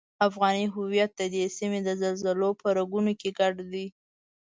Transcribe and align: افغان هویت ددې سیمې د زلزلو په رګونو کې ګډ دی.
افغان 0.27 0.55
هویت 0.75 1.11
ددې 1.21 1.43
سیمې 1.57 1.79
د 1.83 1.89
زلزلو 2.01 2.49
په 2.61 2.67
رګونو 2.77 3.11
کې 3.19 3.29
ګډ 3.39 3.55
دی. 3.71 3.85